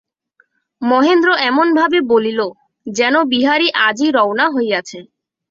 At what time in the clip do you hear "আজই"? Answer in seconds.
3.87-4.09